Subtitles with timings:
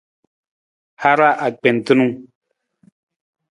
[1.01, 2.07] Haraa akpentung.